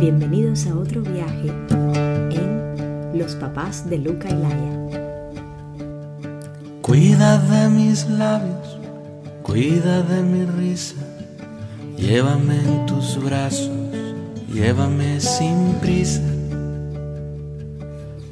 [0.00, 5.04] Bienvenidos a otro viaje en Los papás de Luca y Laia.
[6.80, 8.78] Cuida de mis labios,
[9.42, 10.96] cuida de mi risa,
[11.98, 13.70] llévame en tus brazos,
[14.50, 16.22] llévame sin prisa.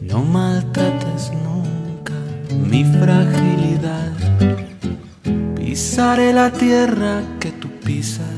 [0.01, 2.15] No maltrates nunca
[2.51, 4.15] mi fragilidad,
[5.55, 8.38] pisaré la tierra que tú pisas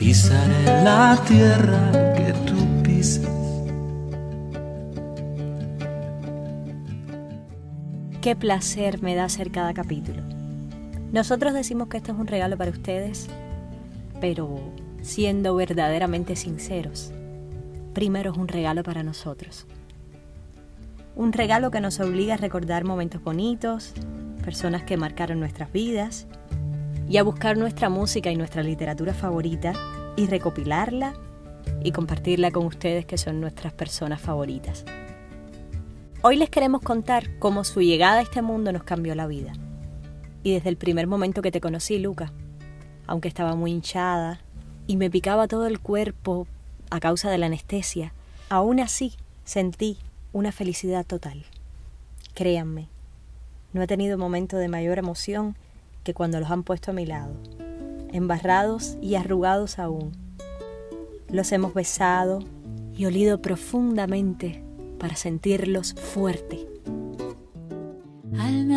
[0.00, 3.28] pisaré la tierra que tú pisas.
[8.22, 10.22] Qué placer me da hacer cada capítulo.
[11.12, 13.28] Nosotros decimos que esto es un regalo para ustedes,
[14.22, 17.12] pero siendo verdaderamente sinceros,
[17.92, 19.66] primero es un regalo para nosotros.
[21.14, 23.92] Un regalo que nos obliga a recordar momentos bonitos,
[24.42, 26.26] personas que marcaron nuestras vidas
[27.10, 29.72] y a buscar nuestra música y nuestra literatura favorita
[30.16, 31.14] y recopilarla
[31.82, 34.84] y compartirla con ustedes que son nuestras personas favoritas.
[36.22, 39.52] Hoy les queremos contar cómo su llegada a este mundo nos cambió la vida.
[40.44, 42.32] Y desde el primer momento que te conocí, Luca,
[43.08, 44.38] aunque estaba muy hinchada
[44.86, 46.46] y me picaba todo el cuerpo
[46.90, 48.14] a causa de la anestesia,
[48.48, 49.14] aún así
[49.44, 49.98] sentí
[50.32, 51.44] una felicidad total.
[52.34, 52.86] Créanme,
[53.72, 55.56] no he tenido momento de mayor emoción
[56.02, 57.34] que cuando los han puesto a mi lado
[58.12, 60.12] embarrados y arrugados aún.
[61.28, 62.40] Los hemos besado
[62.96, 64.64] y olido profundamente
[64.98, 66.66] para sentirlos fuerte.
[68.38, 68.68] Al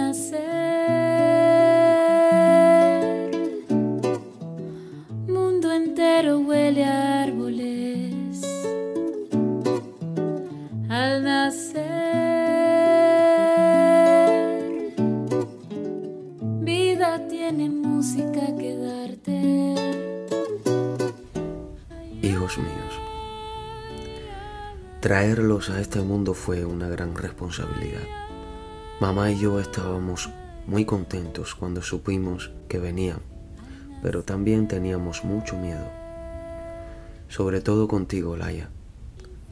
[22.44, 23.00] Hijos míos,
[25.00, 28.02] traerlos a este mundo fue una gran responsabilidad.
[29.00, 30.30] Mamá y yo estábamos
[30.68, 33.20] muy contentos cuando supimos que venían,
[34.02, 35.88] pero también teníamos mucho miedo.
[37.30, 38.68] Sobre todo contigo, Laia,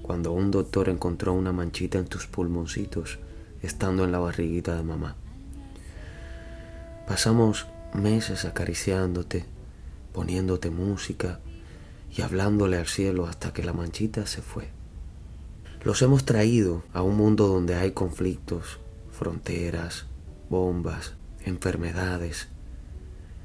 [0.01, 3.19] cuando un doctor encontró una manchita en tus pulmoncitos
[3.61, 5.15] estando en la barriguita de mamá.
[7.07, 9.45] Pasamos meses acariciándote,
[10.11, 11.39] poniéndote música
[12.15, 14.69] y hablándole al cielo hasta que la manchita se fue.
[15.83, 18.79] Los hemos traído a un mundo donde hay conflictos,
[19.11, 20.05] fronteras,
[20.49, 21.13] bombas,
[21.45, 22.49] enfermedades,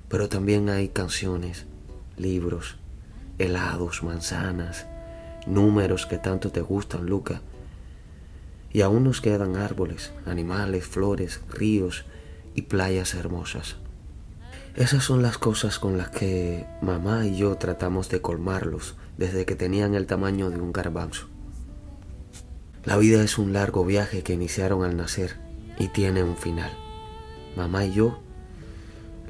[0.09, 1.67] pero también hay canciones,
[2.17, 2.77] libros,
[3.39, 4.87] helados, manzanas,
[5.47, 7.41] números que tanto te gustan, Luca.
[8.73, 12.05] Y aún nos quedan árboles, animales, flores, ríos
[12.55, 13.77] y playas hermosas.
[14.77, 19.57] Esas son las cosas con las que mamá y yo tratamos de colmarlos desde que
[19.57, 21.29] tenían el tamaño de un garbanzo.
[22.85, 25.39] La vida es un largo viaje que iniciaron al nacer
[25.79, 26.71] y tiene un final.
[27.57, 28.21] Mamá y yo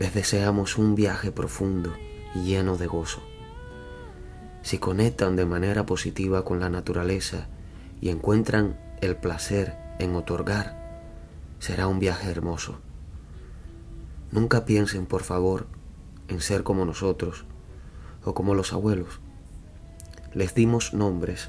[0.00, 1.94] les deseamos un viaje profundo
[2.34, 3.22] y lleno de gozo.
[4.62, 7.46] Si conectan de manera positiva con la naturaleza
[8.00, 10.76] y encuentran el placer en otorgar,
[11.60, 12.80] será un viaje hermoso.
[14.36, 15.66] Nunca piensen, por favor,
[16.28, 17.46] en ser como nosotros
[18.22, 19.18] o como los abuelos.
[20.34, 21.48] Les dimos nombres,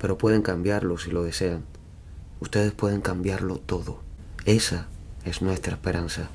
[0.00, 1.66] pero pueden cambiarlo si lo desean.
[2.40, 4.00] Ustedes pueden cambiarlo todo.
[4.46, 4.88] Esa
[5.26, 6.30] es nuestra esperanza.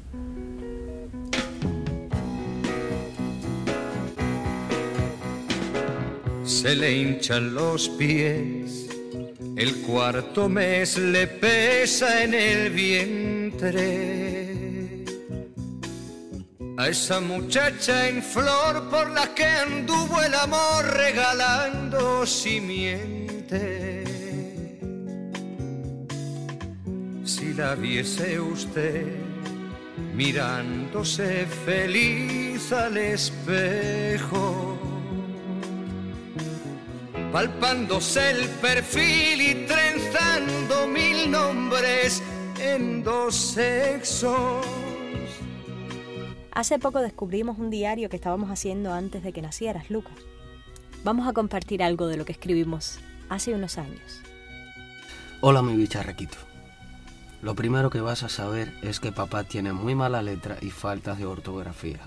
[6.45, 8.89] Se le hinchan los pies,
[9.55, 14.28] el cuarto mes le pesa en el vientre.
[16.79, 24.05] A esa muchacha en flor por la que anduvo el amor regalando simiente.
[27.25, 29.07] Si la viese usted
[30.15, 34.79] mirándose feliz al espejo
[37.33, 42.23] palpándose el perfil y trenzando mil nombres
[42.57, 44.88] en dos sexos.
[46.59, 50.17] Hace poco descubrimos un diario que estábamos haciendo antes de que nacieras, Lucas.
[51.05, 54.21] Vamos a compartir algo de lo que escribimos hace unos años.
[55.39, 56.37] Hola mi bicharraquito.
[57.41, 61.17] Lo primero que vas a saber es que papá tiene muy mala letra y faltas
[61.17, 62.01] de ortografía.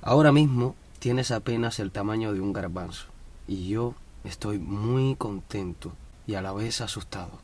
[0.00, 3.06] Ahora mismo tienes apenas el tamaño de un garbanzo
[3.48, 5.90] y yo estoy muy contento
[6.28, 7.40] y a la vez asustado.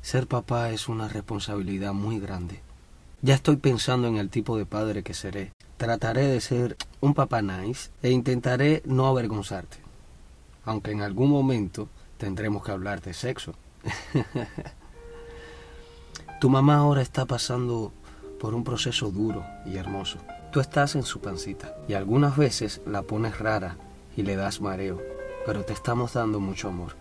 [0.00, 2.60] Ser papá es una responsabilidad muy grande.
[3.24, 5.52] Ya estoy pensando en el tipo de padre que seré.
[5.76, 9.76] Trataré de ser un papá nice e intentaré no avergonzarte.
[10.64, 11.88] aunque en algún momento
[12.18, 13.54] tendremos que hablar de sexo.
[16.40, 17.92] tu mamá ahora está pasando
[18.40, 20.18] por un proceso duro y hermoso.
[20.50, 23.76] Tú estás en su pancita y algunas veces la pones rara
[24.16, 25.00] y le das mareo,
[25.46, 26.96] pero te estamos dando mucho amor.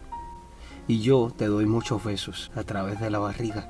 [0.88, 3.68] Y yo te doy muchos besos a través de la barriga.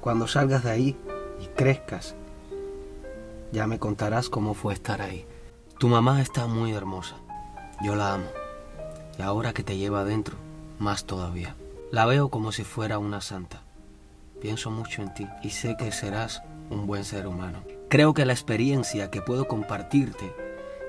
[0.00, 0.96] Cuando salgas de ahí
[1.40, 2.14] y crezcas,
[3.52, 5.24] ya me contarás cómo fue estar ahí.
[5.78, 7.16] Tu mamá está muy hermosa.
[7.82, 8.26] Yo la amo.
[9.18, 10.36] Y ahora que te lleva adentro,
[10.78, 11.54] más todavía.
[11.90, 13.62] La veo como si fuera una santa.
[14.40, 17.62] Pienso mucho en ti y sé que serás un buen ser humano.
[17.88, 20.34] Creo que la experiencia que puedo compartirte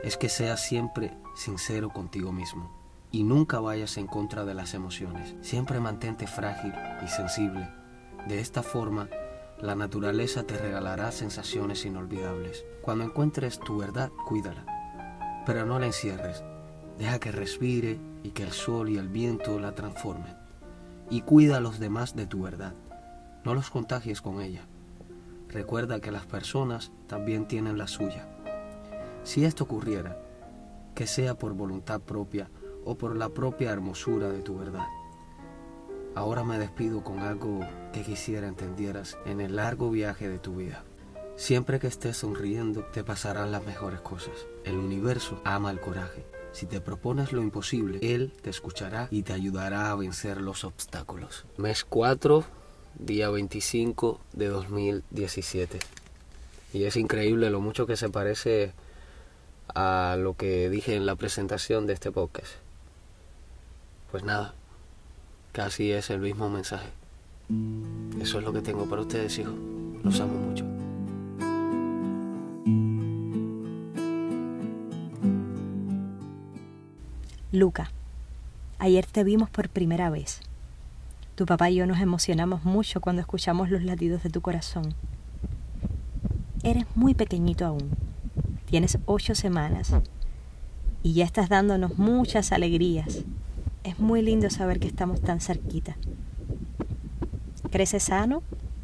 [0.03, 2.75] es que seas siempre sincero contigo mismo
[3.11, 5.35] y nunca vayas en contra de las emociones.
[5.41, 6.73] Siempre mantente frágil
[7.05, 7.69] y sensible.
[8.27, 9.07] De esta forma,
[9.61, 12.63] la naturaleza te regalará sensaciones inolvidables.
[12.81, 14.65] Cuando encuentres tu verdad, cuídala,
[15.45, 16.43] pero no la encierres.
[16.99, 20.35] Deja que respire y que el sol y el viento la transformen.
[21.09, 22.75] Y cuida a los demás de tu verdad.
[23.43, 24.67] No los contagies con ella.
[25.49, 28.27] Recuerda que las personas también tienen la suya.
[29.23, 30.19] Si esto ocurriera,
[30.93, 32.49] que sea por voluntad propia
[32.85, 34.85] o por la propia hermosura de tu verdad.
[36.17, 37.59] Ahora me despido con algo
[37.93, 40.83] que quisiera entendieras en el largo viaje de tu vida.
[41.35, 44.33] Siempre que estés sonriendo te pasarán las mejores cosas.
[44.63, 46.25] El universo ama el coraje.
[46.53, 51.45] Si te propones lo imposible, Él te escuchará y te ayudará a vencer los obstáculos.
[51.57, 52.43] Mes 4,
[52.97, 55.77] día 25 de 2017.
[56.73, 58.73] Y es increíble lo mucho que se parece
[59.75, 62.53] a lo que dije en la presentación de este podcast.
[64.09, 64.55] Pues nada,
[65.57, 66.85] casi es el mismo mensaje.
[68.21, 69.55] Eso es lo que tengo para ustedes, hijos.
[70.03, 70.63] Los amo mucho.
[77.51, 77.89] Luca,
[78.77, 80.41] ayer te vimos por primera vez.
[81.33, 84.93] Tu papá y yo nos emocionamos mucho cuando escuchamos los latidos de tu corazón.
[86.61, 87.89] Eres muy pequeñito aún.
[88.67, 89.91] Tienes ocho semanas
[91.01, 93.25] y ya estás dándonos muchas alegrías.
[93.87, 95.95] Es muy lindo saber que estamos tan cerquita.
[97.71, 98.43] Crece sano,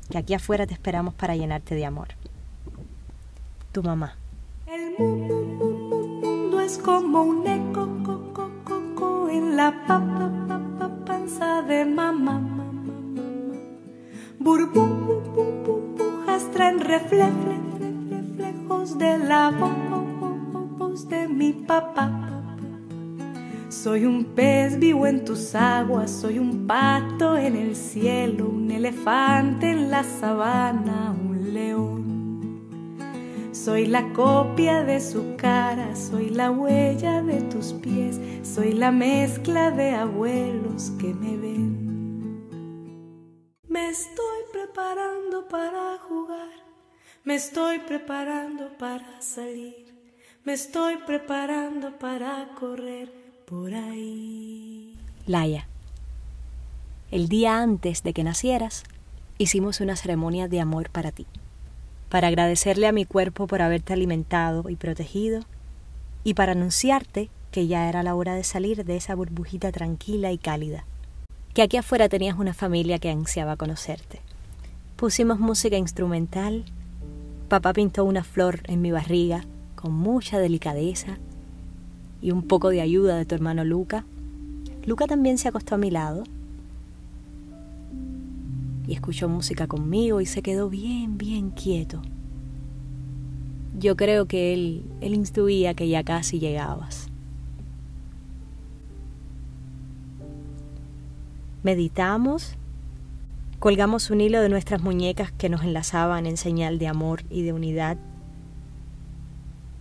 [0.09, 2.07] que aquí afuera te esperamos para llenarte de amor.
[3.73, 4.15] Tu mamá.
[4.65, 8.49] El mundo es como un eco co, co,
[8.95, 12.39] co, en la pa, pa, pa, pa, panza de mamá.
[14.39, 14.89] Burbujas
[16.53, 22.22] traen refle- refle- reflejos de la vo- voz de mi papá.
[23.83, 29.69] Soy un pez vivo en tus aguas, soy un pato en el cielo, un elefante
[29.71, 33.01] en la sabana, un león.
[33.51, 39.69] Soy la copia de su cara, soy la huella de tus pies, soy la mezcla
[39.69, 42.47] de abuelos que me ven.
[43.67, 46.53] Me estoy preparando para jugar,
[47.25, 49.93] me estoy preparando para salir,
[50.45, 54.95] me estoy preparando para correr por ahí.
[55.25, 55.67] Laia.
[57.11, 58.83] El día antes de que nacieras,
[59.37, 61.27] hicimos una ceremonia de amor para ti,
[62.09, 65.41] para agradecerle a mi cuerpo por haberte alimentado y protegido,
[66.23, 70.37] y para anunciarte que ya era la hora de salir de esa burbujita tranquila y
[70.37, 70.85] cálida,
[71.53, 74.21] que aquí afuera tenías una familia que ansiaba conocerte.
[74.95, 76.65] Pusimos música instrumental,
[77.49, 81.17] papá pintó una flor en mi barriga con mucha delicadeza
[82.23, 84.05] y un poco de ayuda de tu hermano Luca.
[84.85, 86.23] Luca también se acostó a mi lado
[88.87, 92.01] y escuchó música conmigo y se quedó bien, bien quieto.
[93.77, 97.09] Yo creo que él, él intuía que ya casi llegabas.
[101.61, 102.55] Meditamos,
[103.59, 107.51] colgamos un hilo de nuestras muñecas que nos enlazaban en señal de amor y de
[107.51, 107.97] unidad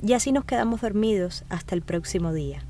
[0.04, 2.64] y así nos quedamos dormidos hasta el próximo día,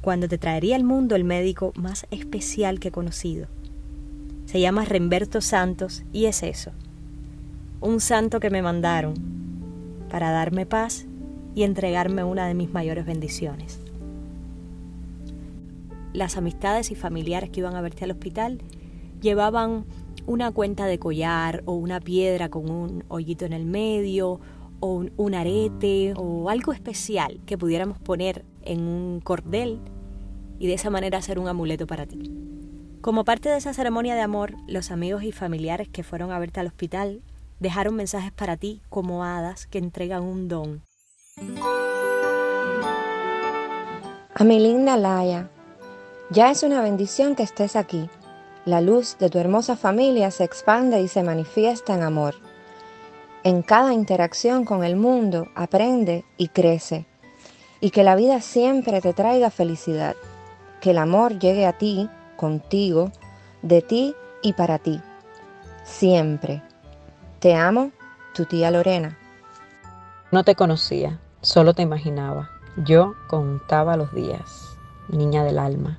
[0.00, 3.48] cuando te traería al mundo el médico más especial que he conocido.
[4.46, 6.70] Se llama Remberto Santos y es eso,
[7.80, 9.14] un santo que me mandaron
[10.08, 11.06] para darme paz
[11.54, 13.80] y entregarme una de mis mayores bendiciones.
[16.12, 18.62] Las amistades y familiares que iban a verte al hospital
[19.20, 19.84] llevaban
[20.26, 24.40] una cuenta de collar o una piedra con un hoyito en el medio
[24.80, 29.80] o un, arete o algo especial que pudiéramos poner en un cordel
[30.58, 32.32] y de esa manera hacer un amuleto para ti.
[33.00, 36.60] Como parte de esa ceremonia de amor, los amigos y familiares que fueron a verte
[36.60, 37.22] al hospital
[37.60, 40.82] dejaron mensajes para ti como hadas que entregan un don.
[44.34, 45.50] A mi linda Laia,
[46.30, 48.08] Ya es una bendición que estés aquí.
[48.64, 52.34] La luz de tu hermosa familia se expande y se manifiesta en amor.
[53.48, 57.06] En cada interacción con el mundo aprende y crece.
[57.80, 60.16] Y que la vida siempre te traiga felicidad.
[60.82, 63.10] Que el amor llegue a ti, contigo,
[63.62, 65.00] de ti y para ti.
[65.82, 66.62] Siempre.
[67.38, 67.90] Te amo,
[68.34, 69.16] tu tía Lorena.
[70.30, 72.50] No te conocía, solo te imaginaba.
[72.84, 74.76] Yo contaba los días,
[75.08, 75.98] niña del alma.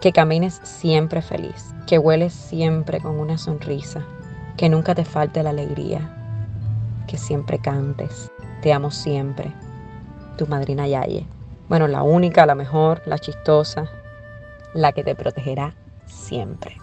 [0.00, 4.04] Que camines siempre feliz, que hueles siempre con una sonrisa,
[4.56, 8.30] que nunca te falte la alegría, que siempre cantes.
[8.62, 9.52] Te amo siempre.
[10.38, 11.26] Tu madrina Yaye.
[11.68, 13.90] Bueno, la única, la mejor, la chistosa,
[14.72, 15.74] la que te protegerá
[16.06, 16.76] siempre.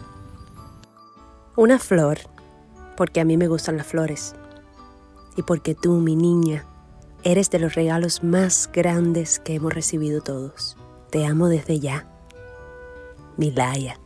[1.55, 2.19] Una flor,
[2.97, 4.35] porque a mí me gustan las flores.
[5.35, 6.65] Y porque tú, mi niña,
[7.23, 10.77] eres de los regalos más grandes que hemos recibido todos.
[11.09, 12.07] Te amo desde ya.
[13.37, 13.99] Mi Laia.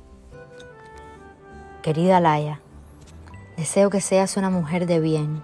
[1.82, 2.62] Querida Laia,
[3.58, 5.42] deseo que seas una mujer de bien,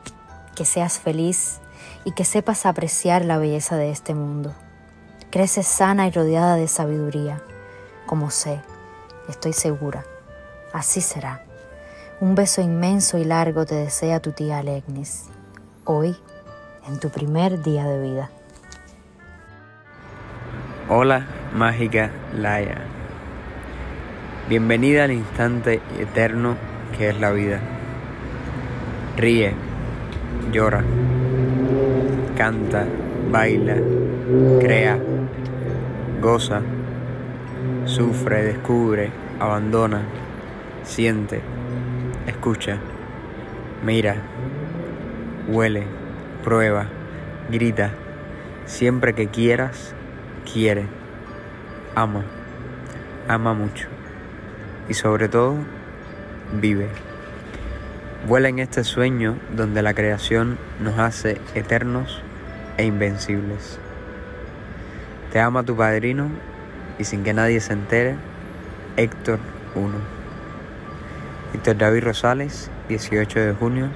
[0.55, 1.59] que seas feliz
[2.05, 4.53] y que sepas apreciar la belleza de este mundo.
[5.31, 7.41] Creces sana y rodeada de sabiduría,
[8.05, 8.61] como sé,
[9.27, 10.05] estoy segura.
[10.71, 11.43] Así será.
[12.21, 15.25] Un beso inmenso y largo te desea tu tía Alegnis,
[15.83, 16.15] hoy,
[16.87, 18.29] en tu primer día de vida.
[20.87, 22.83] Hola, mágica Laia.
[24.47, 26.57] Bienvenida al instante eterno
[26.95, 27.59] que es la vida.
[29.15, 29.53] Ríe,
[30.51, 30.83] llora,
[32.35, 32.83] canta,
[33.31, 33.75] baila,
[34.59, 34.97] crea,
[36.19, 36.61] goza,
[37.85, 40.01] sufre, descubre, abandona,
[40.81, 41.41] siente,
[42.25, 42.79] escucha,
[43.85, 44.15] mira,
[45.47, 45.83] huele,
[46.43, 46.87] prueba,
[47.51, 47.91] grita,
[48.65, 49.93] siempre que quieras,
[50.51, 50.87] quiere,
[51.93, 52.23] ama,
[53.27, 53.87] ama mucho
[54.89, 55.57] y sobre todo
[56.59, 57.12] vive.
[58.27, 62.21] Vuela en este sueño donde la creación nos hace eternos
[62.77, 63.77] e invencibles.
[65.33, 66.29] Te ama tu padrino
[66.97, 68.15] y sin que nadie se entere,
[68.95, 69.39] Héctor
[69.75, 69.89] 1.
[71.53, 73.89] Héctor David Rosales, 18 de junio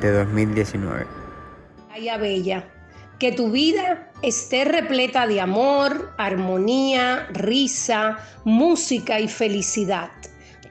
[0.00, 1.06] de 2019.
[1.90, 2.64] Laia Bella,
[3.18, 10.10] que tu vida esté repleta de amor, armonía, risa, música y felicidad.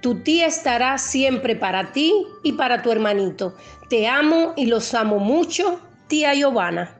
[0.01, 3.55] Tu tía estará siempre para ti y para tu hermanito.
[3.88, 6.98] Te amo y los amo mucho, tía Giovanna.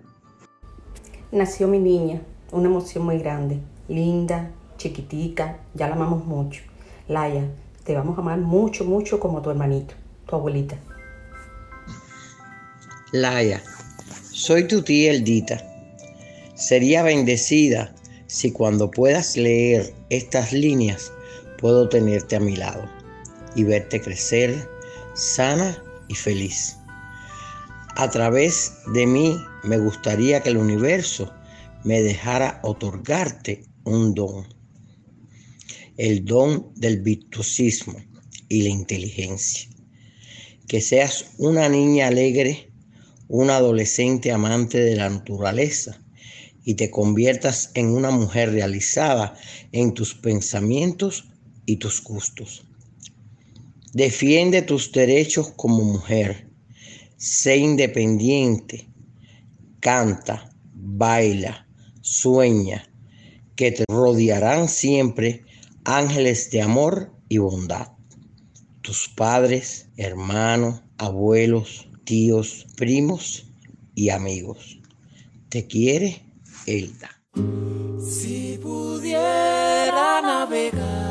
[1.32, 6.62] Nació mi niña, una emoción muy grande, linda, chiquitica, ya la amamos mucho.
[7.08, 7.50] Laia,
[7.84, 9.96] te vamos a amar mucho, mucho como tu hermanito,
[10.28, 10.78] tu abuelita.
[13.12, 13.64] Laia,
[14.32, 15.60] soy tu tía Eldita.
[16.54, 17.96] Sería bendecida
[18.28, 21.12] si cuando puedas leer estas líneas
[21.62, 22.90] puedo tenerte a mi lado
[23.56, 24.68] y verte crecer
[25.14, 26.78] sana y feliz.
[27.96, 31.32] A través de mí me gustaría que el universo
[31.84, 34.48] me dejara otorgarte un don,
[35.98, 37.96] el don del virtuosismo
[38.50, 39.70] y la inteligencia.
[40.68, 42.72] Que seas una niña alegre,
[43.28, 46.02] una adolescente amante de la naturaleza
[46.64, 49.36] y te conviertas en una mujer realizada
[49.72, 51.31] en tus pensamientos
[51.66, 52.64] y tus gustos.
[53.94, 56.50] Defiende tus derechos como mujer.
[57.18, 58.90] Sé independiente.
[59.80, 61.68] Canta, baila,
[62.02, 62.88] sueña,
[63.56, 65.44] que te rodearán siempre
[65.84, 67.90] ángeles de amor y bondad.
[68.82, 73.46] Tus padres, hermanos, abuelos, tíos, primos
[73.94, 74.80] y amigos.
[75.50, 76.22] Te quiere
[76.66, 77.10] Elda.
[78.00, 81.11] Si pudiera navegarte,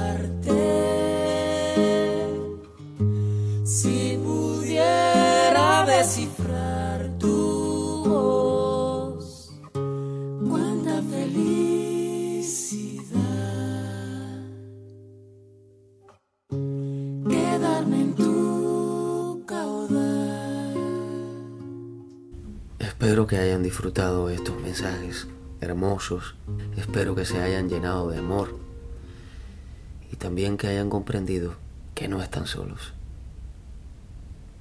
[22.78, 25.26] Espero que hayan disfrutado estos mensajes
[25.60, 26.36] hermosos.
[26.76, 28.69] Espero que se hayan llenado de amor
[30.20, 31.54] también que hayan comprendido
[31.94, 32.92] que no están solos.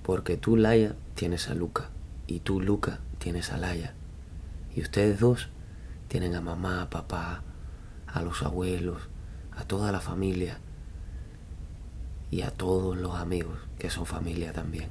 [0.03, 1.89] Porque tú, Laia, tienes a Luca
[2.27, 3.93] y tú, Luca, tienes a Laia.
[4.73, 5.49] Y ustedes dos
[6.07, 7.43] tienen a mamá, a papá,
[8.07, 9.09] a los abuelos,
[9.51, 10.59] a toda la familia
[12.31, 14.87] y a todos los amigos que son familia también.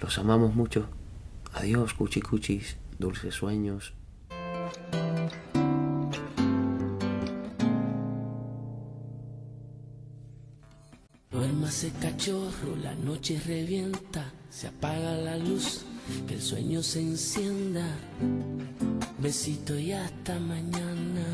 [0.00, 0.88] Los amamos mucho.
[1.54, 3.94] Adiós, cuchicuchis, dulces sueños.
[11.72, 15.80] Ese cachorro, la noche revienta, se apaga la luz,
[16.28, 17.86] que el sueño se encienda.
[19.18, 21.24] Besito y hasta mañana.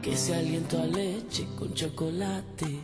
[0.00, 2.80] Que ese aliento a leche con chocolate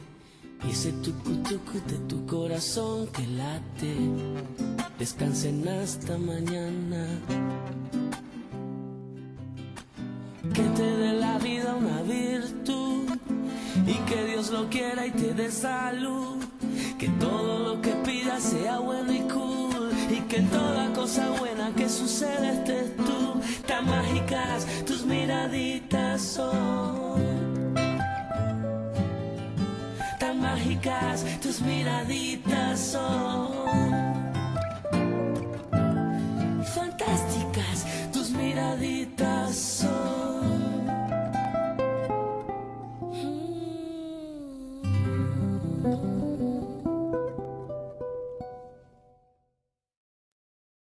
[0.66, 3.94] y ese tucu tucu de tu corazón que late.
[4.98, 7.06] Descansen hasta mañana.
[10.52, 10.93] Que te
[13.86, 16.42] y que Dios lo quiera y te dé salud.
[16.98, 21.88] Que todo lo que pidas sea bueno y cool y que toda cosa buena que
[21.88, 23.40] suceda estés tú.
[23.66, 27.74] Tan mágicas tus miraditas son.
[30.18, 33.52] Tan mágicas tus miraditas son.
[36.74, 39.73] Fantásticas tus miraditas son.